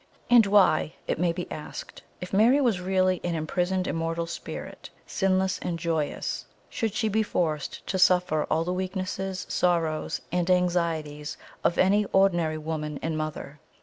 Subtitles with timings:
[0.31, 5.59] And why, it may be asked, if Mary was really an imprisoned immortal Spirit, sinless
[5.61, 11.77] and joyous, should she be forced to suffer all the weaknesses, sorrows, and anxieties of
[11.77, 13.59] any ordinary woman and mother?